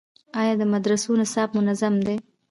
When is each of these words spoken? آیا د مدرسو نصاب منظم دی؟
آیا 0.39 0.53
د 0.59 0.63
مدرسو 0.73 1.11
نصاب 1.21 1.49
منظم 1.57 1.95
دی؟ 2.05 2.17